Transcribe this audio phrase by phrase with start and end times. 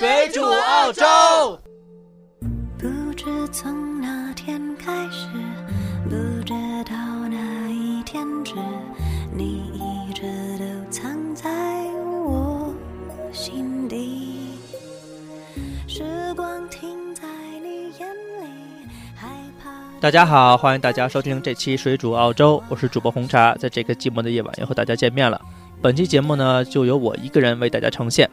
[0.00, 1.04] 水煮澳洲。
[2.78, 5.26] 不知从哪天开始，
[6.04, 6.54] 不知
[6.86, 6.96] 道
[7.28, 8.54] 哪一天止，
[9.30, 10.22] 你一直
[10.58, 11.50] 都藏在
[12.14, 12.74] 我
[13.30, 14.58] 心底。
[15.86, 16.02] 时
[16.34, 17.28] 光停在
[17.62, 18.08] 你眼
[18.40, 19.28] 里，害
[19.62, 19.70] 怕。
[20.00, 25.38] 大家好，欢迎大家收听这期水煮澳洲，我是主播红茶，在这个寂寞的夜晚又和大家见面了。
[25.82, 28.30] 本期节目呢，就由我一个人为大家呈现。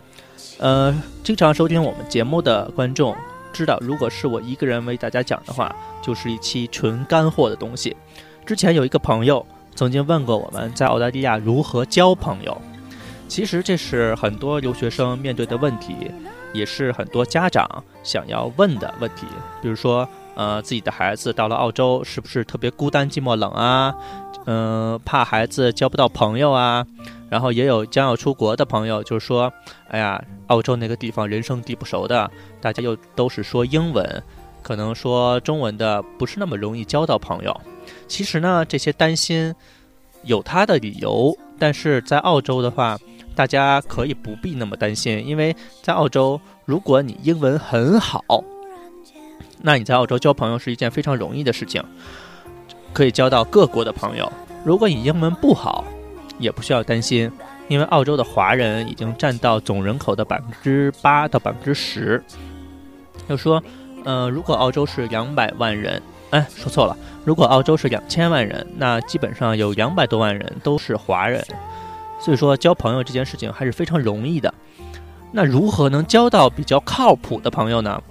[0.60, 0.94] 呃，
[1.24, 3.16] 经常收听我们节目的观众
[3.54, 7.96] 知道，如果是我一个人为大家讲的话，就是一期纯干货的东西。
[8.46, 9.46] 之前有一个朋友
[9.76, 12.60] 曾经问过我们在澳大利亚如何交朋友，
[13.28, 15.96] 其实这是很多留学生面对的问题，
[16.54, 19.28] 也是很多家长想要问的问题。
[19.62, 23.94] 比如说，呃，自己的孩子到了澳洲是不是特别孤单寂寞冷啊？
[24.50, 26.86] 嗯、怕孩子交不到朋友啊？
[27.30, 29.52] 然后也有将要出国的朋友，就是说，
[29.90, 32.30] 哎呀，澳洲那个地方人生地不熟的，
[32.62, 34.24] 大家又都是说英文，
[34.62, 37.62] 可能说中文的不是那么容易交到朋友。
[38.08, 39.54] 其实呢，这些担心
[40.24, 42.98] 有他的理由，但是在澳洲的话，
[43.36, 48.24] 大家可以不必那么担心，因为在澳洲，如果你英文很好，
[49.62, 51.84] 那你在澳洲交朋友是一件非常容易的事情，
[52.94, 54.32] 可以交到各国的朋友。
[54.64, 55.84] 如果你英文不好，
[56.40, 57.32] 也不需要担心，
[57.68, 62.24] 因为澳洲的华人已经占到总人口的百分之八到百分之十。
[63.28, 63.62] 就说，
[64.06, 71.46] 呃，如果澳洲是两百万人，哎，说错了，如果澳洲是两千万人，那基本上有两百多万人都是华人，
[72.20, 74.54] 所以说交朋友这件事情还是非常容易的。
[75.32, 78.02] 那如何能交到比较靠谱的朋友呢？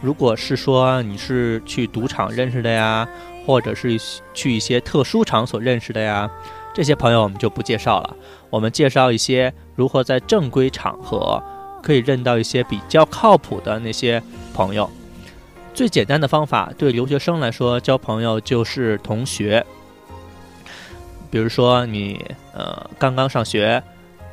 [0.00, 3.06] 如果是说你是去赌场认识的呀，
[3.46, 4.00] 或者是
[4.32, 6.30] 去一些特殊场所认识的呀，
[6.74, 8.16] 这些朋友我们就不介绍了。
[8.50, 11.42] 我们介绍一些如何在正规场合
[11.82, 14.22] 可以认到一些比较靠谱的那些
[14.54, 14.90] 朋友。
[15.74, 19.64] 最简单的方法，对留学生来说交朋友就是同学。
[21.30, 22.22] 比如说你
[22.52, 23.82] 呃刚刚上学，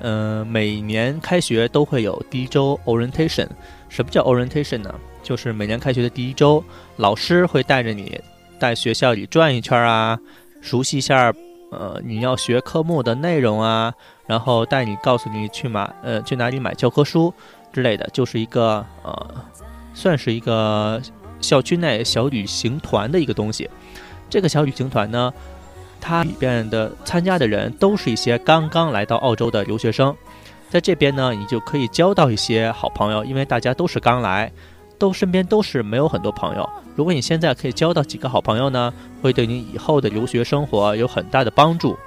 [0.02, 3.48] 嗯、每年开学都会有第一周 orientation。
[3.88, 4.94] 什么叫 orientation 呢？
[5.24, 6.64] 就是每年开学的第一周，
[6.98, 8.20] 老师会带着你
[8.60, 10.20] 在学校里转一圈啊，
[10.62, 11.34] 熟悉一下
[11.72, 13.94] 呃你要学科目的内容啊，
[14.26, 17.34] 然后带你告诉你去买呃去哪里买教科书
[17.72, 19.36] 之类的，就是一个呃
[19.94, 21.02] 算是一个
[21.42, 23.70] 校区内小旅行团的一个东西。
[24.30, 25.34] 这个小旅行团呢，
[26.00, 30.16] 它里边的参加的人都是一些刚刚来到澳洲的留学生，
[30.70, 34.52] 在这边呢，你就可以交到一些好朋友，因为大家都是刚来，
[35.00, 36.70] 都身边都是没有很多朋友。
[36.96, 41.98] 如果你现在可以交到几个好朋友呢，会对你以后的留学生活有很大的帮助。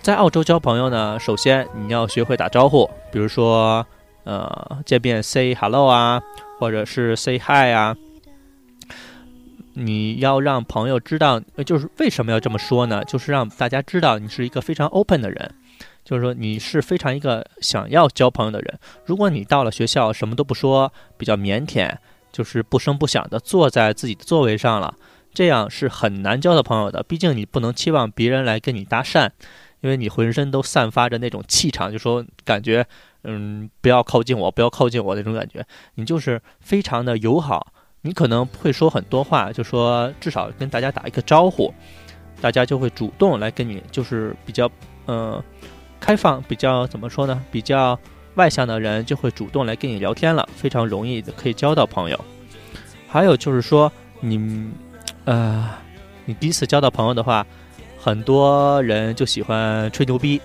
[0.00, 3.86] 在澳洲交朋友呢，首先你要学会打招呼，比如说，
[4.24, 6.22] 呃，见面 say hello 啊，
[6.58, 7.94] 或者是 say hi 啊。
[9.74, 13.04] 你要让朋友知道，就是为什么要这么说呢？
[13.04, 15.54] 就是让大家知道你是一个非常 open 的人，
[16.10, 18.80] 就是说你是非常一个想要交朋友的人。
[19.04, 21.96] 如果你到了学校什么都不说，比较腼腆，
[22.32, 24.92] 就是不声不响的坐在自己的座位上了，
[25.32, 27.00] 这样是很难交到朋友的。
[27.04, 29.30] 毕竟你不能期望别人来跟你搭讪，
[29.82, 32.84] 因为你浑身都散发着那种气场，就说感觉，
[33.22, 37.72] 嗯，不要靠近我，不要靠近我那种感觉，你就是非常的友好。
[38.02, 41.72] 你可能会说很多话，就说至少跟大家打一个招呼，
[42.40, 44.68] 大家就会主动来跟你，就是比较，
[45.06, 45.40] 呃，
[46.00, 47.40] 开放，比较怎么说呢？
[47.52, 47.98] 比较
[48.34, 52.18] 外向的人就会主动来跟你聊天了，非常容易的可以交到朋友。
[53.06, 54.70] 还有就是说，你，
[55.26, 55.68] 呃，
[56.24, 57.46] 你第一次交到朋友的话，
[57.98, 60.40] 很多人就喜欢吹牛逼。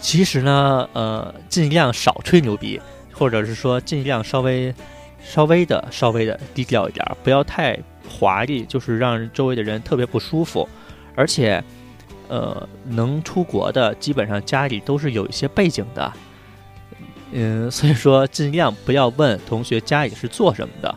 [0.00, 2.80] 其实呢，呃，尽量少吹牛逼，
[3.12, 4.74] 或者是说尽量稍微。
[5.22, 7.78] 稍微的、稍微的低调一点，不要太
[8.08, 10.66] 华丽，就是让周围的人特别不舒服。
[11.14, 11.62] 而且，
[12.30, 16.12] 呃，能出国的基本上家里都是有一些背景的，
[17.32, 20.94] 嗯， 所以说尽量不要问同学家里是做什么的。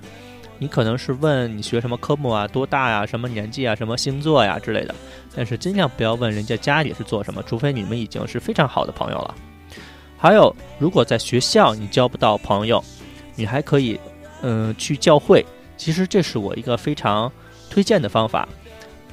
[0.60, 4.96] 你可能是问你学什么科目啊、多大呀、什么年纪啊、什么星座呀之类的，
[5.36, 9.36] 但是尽量不要问人家家里是做什么，除非你们已经是非常好的朋友了。
[10.18, 12.82] 还有，如果在学校你交不到朋友，
[13.36, 14.00] 你还可以。
[14.46, 15.46] 嗯，去教会，
[15.78, 17.32] 其实这是我一个非常
[17.70, 18.46] 推荐的方法。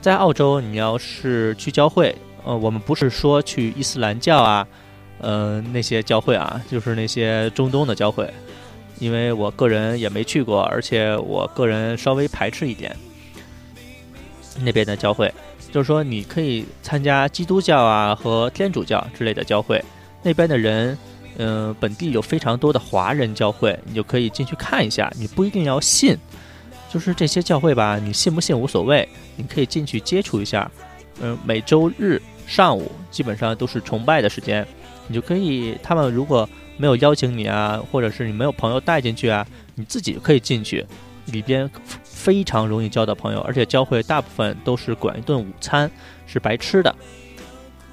[0.01, 2.15] 在澳洲，你要是去教会，
[2.45, 4.67] 呃，我们不是说去伊斯兰教啊，
[5.21, 8.33] 呃，那些教会啊，就是那些中东的教会，
[8.99, 12.97] 因为我个人也没去过，而且我个人稍微排斥一点
[14.63, 15.33] 那边的教会。
[15.71, 19.83] 就是说，你可以参加基督教啊和天主教之类的教会，
[20.23, 20.97] 那边的人。
[21.43, 25.11] 嗯，本地有非常多的华人教会，你就可以进去看一下。
[25.17, 26.15] 你不一定要信，
[26.93, 30.69] 就是这些教会吧，你信不信无所谓，你可以进去接触一下。
[31.23, 34.67] 嗯，每周日上午基本上都是崇拜的时间，
[35.07, 35.79] 你就可以。
[35.83, 39.47] 他们如果没有邀请你啊，或者是你没有朋友带进去啊，
[39.77, 40.85] 你自己可以进去，
[41.27, 41.71] 里边
[42.03, 45.89] 非常容易交到朋友，而且教会大部分都是管一顿午餐，
[46.27, 46.93] 是白吃的。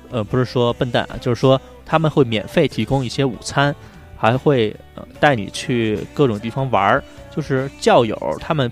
[0.10, 3.76] 呃，不是说笨蛋啊，就是说他们会免费提供一些午餐，
[4.16, 7.04] 还会呃带你去各种地方玩儿。
[7.36, 8.72] 就是教友，他们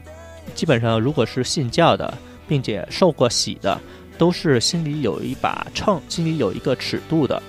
[0.53, 2.13] 基本上如果是信教的，
[2.47, 3.79] 并且受过洗的，
[4.17, 7.41] 都是心里有一把秤，心里有一个尺度的。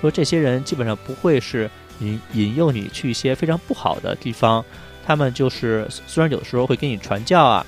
[0.00, 1.70] 说这些人基本上不会是
[2.00, 4.64] 引引诱你去一些非常不好的地方，
[5.04, 7.66] 他们就是虽然有的时候会给你传教啊，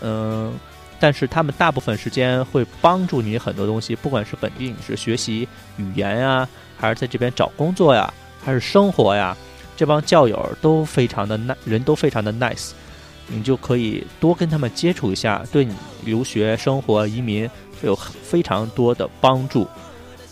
[0.00, 0.52] 嗯。
[0.98, 6.48] 但是他们大部分时间会帮助你很多东西，不管是本地你是学习语言呀，
[6.78, 8.10] 还是在这边找工作呀，
[8.42, 9.36] 还是生活呀，
[9.76, 12.70] 这帮教友都非常的 nice，人都非常的 nice，
[13.28, 15.74] 你就可以多跟他们接触一下，对你
[16.04, 17.48] 留学、生活、移民
[17.80, 19.66] 会有非常多的帮助。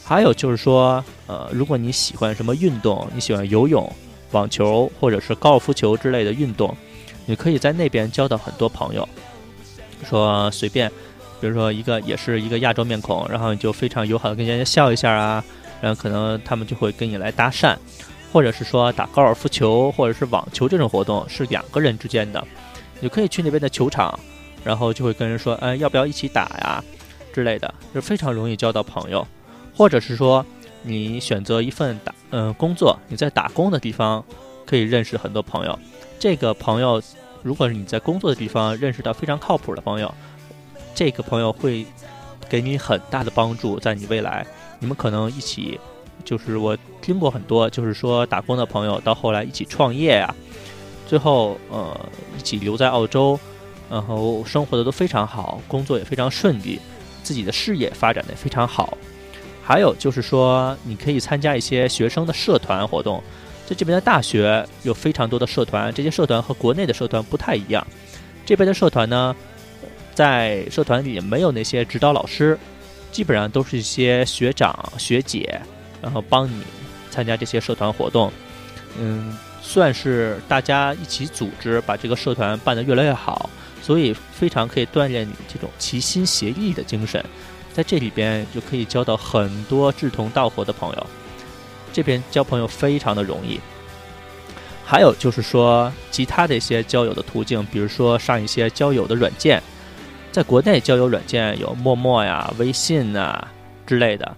[0.04, 3.90] 还有就是说，呃，如果你喜欢什么运动，你喜欢游泳、
[4.32, 6.76] 网球或者是高尔夫球之类的运动，
[7.24, 9.08] 你可以在那边交到很多朋友。
[10.06, 10.90] 说随便，
[11.40, 15.42] 比如说一个也是一个亚洲面孔，然后你就非常友好的跟人家笑一下啊，
[15.80, 17.74] 然后可能他们就会跟你来搭讪，
[18.30, 22.46] 或者是说打高尔夫球或者是网球这种活动是两个人之间的，
[23.00, 24.18] 你可以去那边的球场，
[24.64, 26.82] 然后就会跟人说，哎，要不要一起打呀
[27.32, 29.26] 之类的，就非常容易交到朋友，
[29.74, 30.44] 或者是说
[30.82, 34.24] 你选择一份打嗯工作，你在打工的地方
[34.66, 35.78] 可以认识很多朋友，
[36.18, 37.02] 这个朋友。
[37.42, 40.14] 如果是你在工作的地方认识到非常靠谱的朋友，
[40.94, 41.84] 这个朋友会
[42.48, 44.46] 给你很大的帮助，在你未来，
[44.78, 45.78] 你们可能一起，
[46.24, 50.34] 就是我听过很多，就是说打工的朋友到后来一起创业呀，
[51.06, 52.08] 最后呃
[52.38, 53.38] 一起留在澳洲，
[53.90, 56.80] 然后生活的都非常好，工作也非常顺利，
[57.22, 58.96] 自己的事业发展的非常好。
[59.62, 63.22] 还有就是说，你可以参加一些学生的社团活动。
[63.66, 67.86] 在这边的大学有非常多的社团，这些社团和国内的社团不太一样。
[68.44, 69.34] 这边的社团呢，
[70.14, 72.58] 在社团里没有那些指导老师，
[73.10, 75.58] 基本上都是一些学长学姐，
[76.02, 76.62] 然后帮你
[77.10, 78.30] 参加这些社团活动。
[79.00, 79.34] 嗯，
[79.66, 83.48] 算是大家一起组织，把这个社团办得越来越好，
[83.80, 87.24] 所以非常可以锻炼你这种齐心协力的精神。
[87.72, 91.06] 在这里边就可以交到很多志同道合的朋友。
[91.94, 93.58] 这边交朋友非常的容易，
[94.84, 99.62] 还有就是说其他的一些交友的途径，比如说上一些交友的软件，
[100.30, 103.48] 在国内交友软件有陌陌呀、微信啊
[103.86, 104.36] 之类的，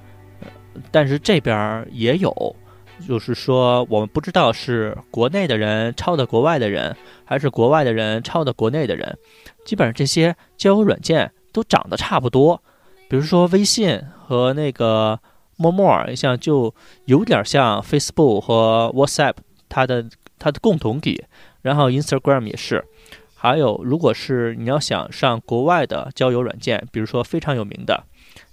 [0.90, 2.56] 但是这边也有，
[3.04, 9.18] 就是说我们不知道是国内的人抄的国外的人，还是国外的人抄的国内的人，
[9.64, 12.62] 基本上这些交友软件都长得差不多，
[13.08, 15.18] 比如说微信和那个。
[15.58, 16.74] 陌陌像就
[17.06, 19.36] 有点像 Facebook 和 WhatsApp，
[19.70, 20.04] 它的
[20.38, 21.24] 它的共同体，
[21.62, 22.84] 然后 Instagram 也是，
[23.34, 28.04] 还有如果是你要想上国外的交友软件，比如说非常有名的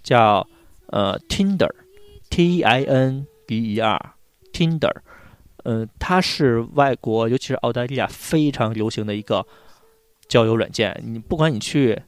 [0.02, 0.48] 叫
[0.92, 4.14] 呃 Tinder，T I N D E R
[4.54, 4.94] Tinder，
[5.64, 9.46] 嗯，它是外国尤其是澳大利亚非常流行的一个
[10.30, 12.02] 交友软件，你不管你去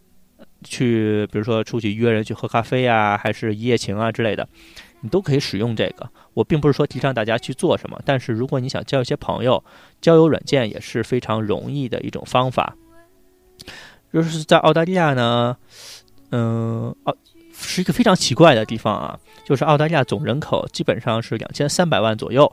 [0.63, 4.47] 去，比如说出去约人去喝咖啡啊，还是一夜情啊之类的。
[5.01, 6.09] 你都可以使用这个。
[6.33, 9.63] 我并不是说提倡大家去做什么，但是如果你想交一些朋友，
[10.01, 12.75] 交友软件也是非常容易的一种方法。
[14.11, 15.57] 就是在澳大利亚呢，
[16.31, 17.15] 嗯，澳
[17.57, 19.19] 是一个非常奇怪的地方啊。
[19.43, 22.51] 就是澳大利亚总人口基本上是两千三百万左右，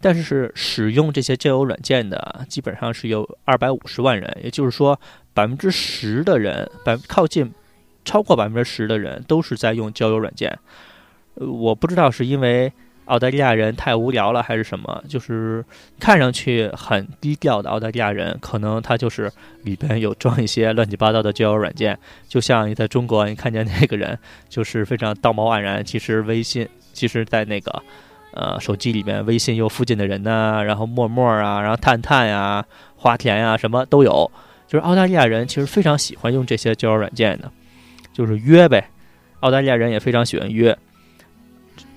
[0.00, 4.98] 但是使用这些交友软件的基本上是有二百五十万人，也就是说
[5.34, 7.52] 百分之十的人，百靠近
[8.04, 10.58] 超过百分之十的人都是在用交友软件。
[11.34, 12.72] 呃，我不知道是因为
[13.12, 15.62] 澳大利亚人太无聊了还是什么，就是
[16.00, 19.30] 看上去很低调的澳大利亚人，可能他就是
[19.64, 27.82] 里边有装一些乱七八糟的交友软件，就像你在中国你看见那个人就是非常道貌岸然，其实微信其实在那个
[28.32, 32.64] 呃手机里面，微信又附近的人呐，然后陌陌啊，然后探探呀、
[32.96, 34.30] 花田呀什么都有，
[34.66, 37.52] 就是澳大利亚人其实非常喜欢用这些交友软件的，
[38.14, 38.88] 就是约呗，
[39.40, 40.74] 澳大利亚人也非常喜欢约。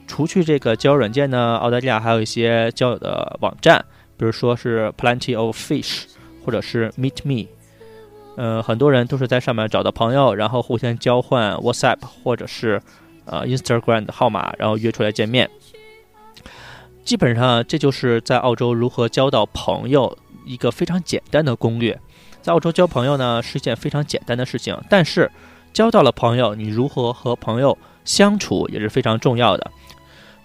[0.07, 3.83] 除去这个交友软件呢，澳大利亚还有一些交友的网站，
[4.17, 6.03] 比如说是 Plenty of Fish，
[6.45, 7.47] 或者是 Meet Me，
[8.37, 12.81] 呃，很多人都是在上面找到朋友，然后互相交换 WhatsApp 或者是
[13.25, 15.49] 呃 Instagram 的号码，然后约出来见面。
[17.03, 21.99] 基本上这就是在澳洲如何交到朋友一个非常简单的攻略。
[22.41, 25.31] 在澳洲交朋友呢是一件非常简单的事情，但是
[25.73, 29.71] 交到了朋友，你如何和朋友相处也是非常重要的。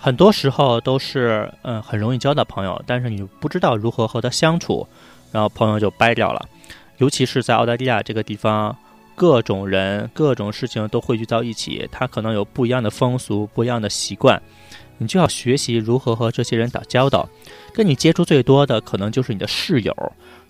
[0.02, 4.88] 很多时候都是嗯很容易交到朋友，但是你不知道如何和他相处，
[5.30, 6.48] 然后朋友就掰掉了。
[6.96, 8.74] 尤其是在澳大利亚这个地方，
[9.14, 14.40] 各种人、各种事情都汇聚到一起，他可能有不一样的风俗、不一样的习惯，
[14.96, 17.28] 你就要学习如何和这些人打交道。
[17.74, 19.94] 跟你接触最多的可能就是你的室友。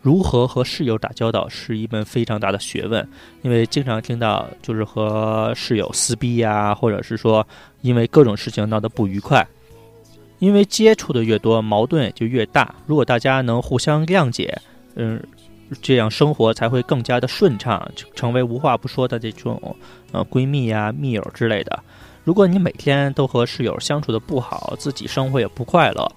[0.03, 3.07] 如何和室友打交道是一门非常大的学问，
[3.43, 7.47] 因为经常听到就是和室友撕逼呀，或者是说
[7.83, 9.47] 因为各种事情闹得不愉快。
[10.39, 12.75] 因为接触的越多，矛盾也就越大。
[12.87, 14.59] 如果大家能互相谅解，
[14.95, 15.23] 嗯，
[15.83, 19.77] 这样生活才会更加的顺畅，成为无话不说的这种
[20.13, 21.79] 呃闺蜜呀、密友之类的。
[22.25, 26.11] 如果你每天都和室友相处的不好，自己生活也不快乐。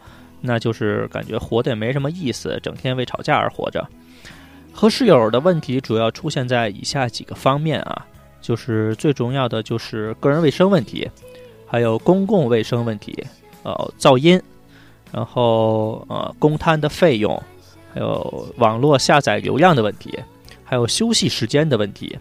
[0.45, 3.88] 那就是感觉活得也没什么意思，整天为吵架而活着。
[4.73, 8.05] 和室友的问题主要出现在以下几个方面啊，
[8.41, 11.09] 就是最重要的就是个人卫生问题，
[11.65, 13.25] 还有公共卫生问题，
[13.63, 14.41] 呃，噪音，
[15.13, 17.41] 然后呃，公摊的费用，
[17.93, 20.19] 还有网络下载流量的问题，
[20.65, 22.17] 还有休息时间的问题。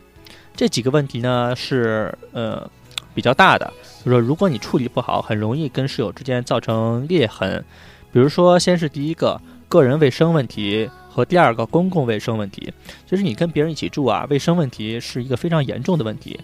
[0.55, 2.71] 这几个问题呢是呃
[3.15, 3.73] 比较大的，
[4.05, 7.65] 就是说如果你处理不好，很容易跟室友之间造成裂痕。
[8.13, 12.73] 比如说，先是第一个个人卫生问题和第二个公共卫生问题，
[13.07, 16.39] 就是你跟别人一起住啊，卫生问题是一个非常严重的问题。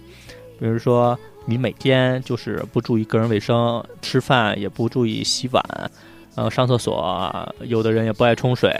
[0.59, 5.63] 比如说，你每天就是不注意个人卫生，吃饭也不注意洗碗，
[6.35, 8.75] 呃上厕所，有的人也不爱冲水，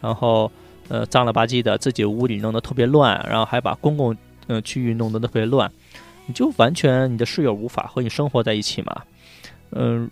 [0.00, 0.50] 然后
[0.88, 4.16] 呃脏了吧唧的，自己屋里弄得特别乱，然后还把公共
[4.46, 5.70] 嗯区域弄得特别乱，
[6.26, 9.02] 你就完全你的室友无法和你生活在一起嘛。
[9.72, 10.10] 嗯，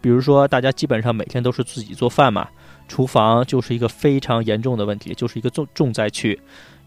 [0.00, 2.48] 比如说，大家基本上每天都是自己做饭嘛，
[2.86, 6.38] 厨房就是一个非常严重的问题，就是一个重重灾区。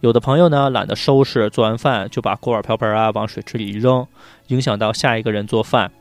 [0.01, 4.07] 有的朋友呢懒得收拾，做完饭就把锅碗瓢盆啊往水池里一扔，
[4.47, 5.91] 影响到下一个人做饭。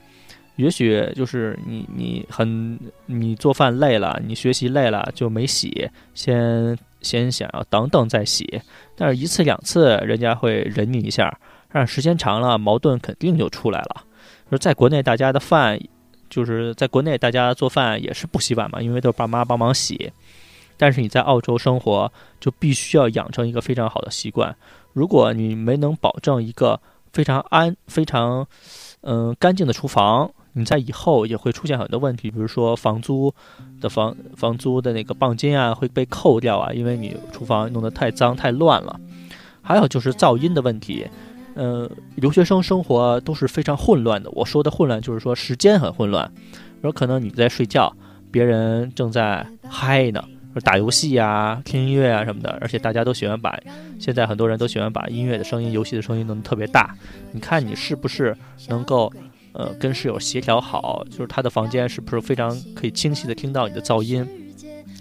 [0.55, 8.61] 也许就是你你很你做饭累了，你学习累了就没洗，先先想要等等再洗。
[8.97, 11.37] 但是一次两次人家会忍你一下，
[11.73, 14.05] 但时间长了矛盾肯定就出来了。
[14.49, 15.79] 说在国内，大家的饭
[16.31, 20.13] 就是在国内，大家做饭也是不洗碗嘛，因为都是爸妈帮忙洗。
[20.77, 24.55] 但是你在澳洲生活，就必须要养成一个非常好的习惯。
[24.93, 26.81] 如果你没能保证一个
[27.13, 28.47] 非常安、非常
[29.01, 33.35] 嗯干净的厨房，你在以后也会出现很多问题，比如说房租
[33.81, 39.01] 的房房租的那个磅金啊会被扣掉啊，因为你厨房弄得太脏太乱了。
[39.63, 41.07] 还有就是噪音的问题。
[41.59, 44.31] 呃，留学生生活都是非常混乱的。
[44.31, 46.31] 我说的混乱，就是说时间很混乱。
[46.83, 47.93] 说可能你在睡觉，
[48.31, 50.23] 别人正在嗨呢，
[50.53, 52.57] 说打游戏呀、听音乐啊什么的。
[52.61, 53.59] 而且大家都喜欢把，
[53.99, 56.95] 现在很多人都喜欢把音乐的声音、游戏的声音弄得特别大。
[57.33, 58.37] 你看你是不是
[58.69, 59.13] 能够，
[59.53, 61.05] 呃，跟室友协调好？
[61.11, 64.25] 就是他的房间是不是非常可以清晰的听到你的噪音？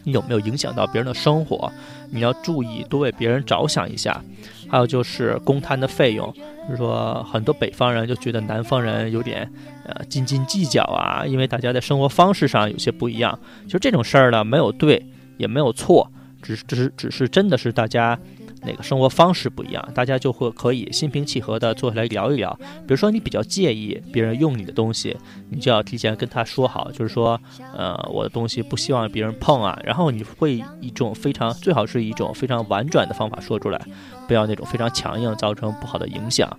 [0.07, 1.69] 你有没有影响到别人的生活？
[2.09, 4.23] 你要注意多为别人着想一下。
[4.69, 6.33] 还有就是公摊的费用，
[6.65, 9.49] 就是说很多北方人就觉得南方人有点
[9.85, 13.37] 呃斤斤计较啊，因为大家在生活方式上有些不一样。
[13.65, 15.05] 其实这种事儿呢，没有对
[15.37, 16.09] 也没有错，
[16.41, 18.17] 只是只是只是真的是大家。
[18.63, 22.53] 哪个生活方式不一样，大家就会可以心平气和的坐下来聊一聊。
[22.59, 25.15] 比如说你比较介意别人用你的东西，
[25.49, 27.39] 你就要提前跟他说好，就是说，
[27.75, 29.79] 呃，我的东西不希望别人碰啊。
[29.83, 33.79] 然后你会一种非常最好是一种非常婉转的方法说出来，
[34.27, 36.49] 不要那种非常强硬，造成不好的影响。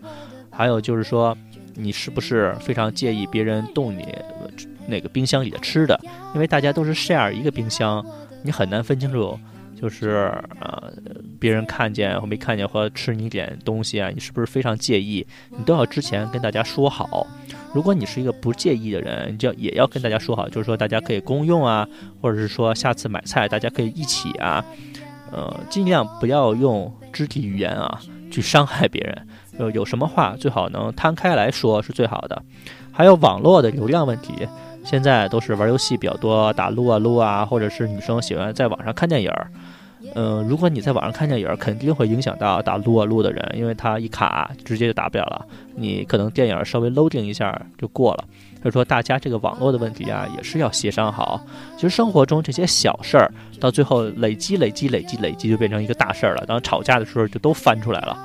[0.51, 1.37] 还有就是说，
[1.75, 4.07] 你是不是非常介意别人动你
[4.87, 6.01] 那个冰箱里的吃的？
[6.35, 8.05] 因为大家都是 share 一个冰箱，
[8.43, 9.39] 你很难分清楚。
[9.81, 10.93] 就是呃，
[11.39, 15.25] 别人看见或没看见或吃你点东西啊，你是不是非常介意？
[15.51, 17.27] 你都要之前跟大家说好。
[17.73, 21.87] 如果你是一个不介意的人，你就也要跟大家说好，就是说大家可以公用啊，
[22.21, 24.65] 或者是说下次买菜大家可以一起啊，
[25.31, 29.27] 呃，尽量不要用肢体语言啊去伤害别人。
[29.59, 32.43] 呃，有什么话最好能摊开来说是最好的。
[32.91, 34.35] 还有网络的流量问题。
[34.89, 39.51] 现在都是玩游戏比较多，打撸啊撸啊，或者是女生喜欢在网上看电影儿。
[40.15, 45.45] 嗯，如果你在网上看电影儿，肯定会影响到打撸啊撸的人，因为他一卡直接就打不了了。
[45.75, 48.25] 你可能电影稍微 loading 一下就过了。
[48.63, 51.39] 所以说，大家这个网络的问题啊，也是要协商好。
[51.77, 53.31] 其实生活中这些小事儿，
[53.61, 56.47] 到最后累积、累积、累积、累积，就变成一个大事儿了。
[56.47, 58.17] 当吵架的时候，就都翻出来了。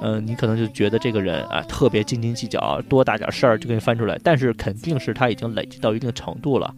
[0.00, 6.74] 嗯，你可能就觉得这个人啊特别斤斤计较，多大点事儿就给你翻出来，但是肯定是他已经累积到一定程度了。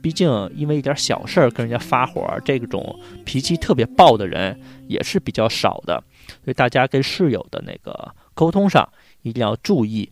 [0.00, 6.02] 毕竟因为一点小事儿跟人家发火，这种脾气特别暴的人也是比较少的，
[6.44, 8.88] 所以大家跟室友的那个沟通上
[9.22, 10.10] 一定要注意。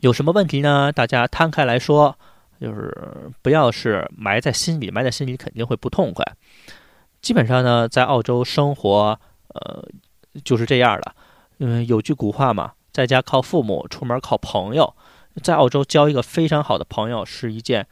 [0.00, 0.90] 有什么问题呢？
[0.92, 2.16] 大家摊开来说，
[2.60, 2.92] 就是
[3.42, 6.24] 不要是埋在心里，埋在心里肯定会不痛快。
[7.20, 9.86] 基本上呢，在澳洲生活，呃，
[10.44, 11.14] 就是这样的。
[11.58, 14.94] 嗯，有句古话嘛，在家靠父母，出门靠朋友。
[15.42, 17.86] 在澳洲交一个非常好的朋友是一件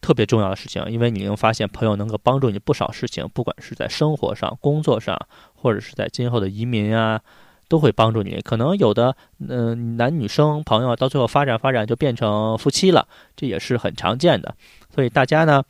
[0.00, 5.18] 特别重要的事情，因为你能发现朋友能够帮助你不少事情，不管是在生活上、工作上，
[5.54, 7.20] 或者是在今后的移民啊。
[7.68, 8.38] 都会帮助你。
[8.42, 9.16] 可能有的，
[9.48, 14.54] 嗯，男女生朋友到最后发展发展就变成夫妻了，这也是很常见的。
[14.94, 15.62] 所以大家呢，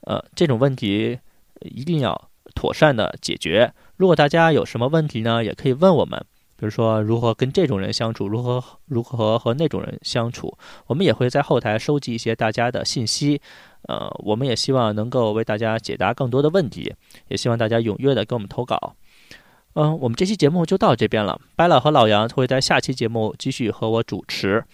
[0.00, 1.16] 呃，这种问题
[1.60, 3.72] 一定要妥善的解决。
[3.96, 6.18] 如果大家有什么问题呢，也可以问我们，
[6.56, 13.40] 比如说如何跟这种人相处，如何如何和那种人相处，我们也会在后台收集一些大家的信息。
[13.82, 16.94] 呃，我们也希望能够为大家解答更多的问题，
[17.28, 18.94] 也希望大家踊跃的给我们投稿。
[19.74, 21.40] 嗯，我们这期节目就到这边了。
[21.54, 24.64] 白老和老杨会在下期节目继续和我主持。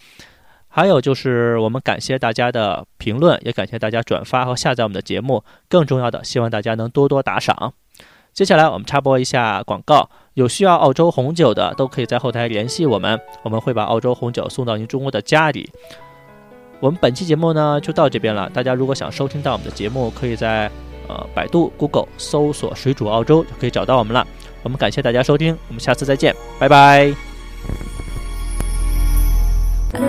[0.68, 5.42] 还有就是，我们感谢大家的评论，也感谢大家转发和下载我们的节目。
[5.68, 7.74] 更重要的，希望大家能多多打赏。
[8.40, 15.70] 接下来我们插播一下广告，有需要澳洲红酒的，都可以在后台联系我们，我们会把澳洲红酒送到您中国的家里。
[16.80, 18.48] 我们本期节目呢就到这边了。
[18.54, 20.70] 大家如果想收听到我们的节目，可以在
[21.06, 24.26] 呃百度、Google 搜索“水煮澳洲”就可以找到我们了。
[24.62, 27.12] 我们感谢大家收听，我们下次再见，拜拜。
[29.92, 30.00] 爱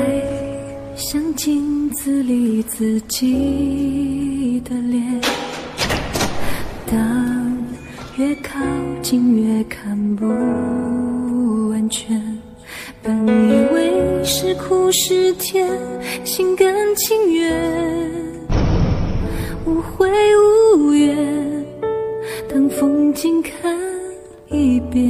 [0.95, 5.19] 像镜子里自己的脸，
[6.89, 7.40] 当
[8.21, 8.59] 越靠
[9.01, 10.27] 近越看不
[11.71, 12.21] 完全。
[13.01, 15.67] 本以为是苦是甜，
[16.23, 18.11] 心甘情愿，
[19.65, 20.07] 无悔
[20.77, 21.17] 无怨。
[22.47, 23.75] 当风景看。
[24.49, 25.01] 一遍，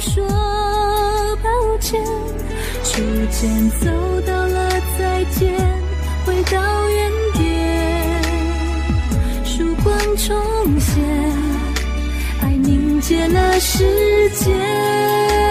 [0.00, 0.24] 说
[1.42, 2.02] 抱歉。
[2.84, 3.86] 逐渐走
[4.26, 5.52] 到了再见，
[6.24, 8.22] 回到原点，
[9.44, 11.02] 曙光重现，
[12.40, 15.43] 爱凝结了时间。